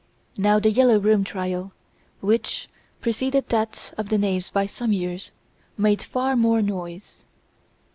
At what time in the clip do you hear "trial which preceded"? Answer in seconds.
1.23-3.49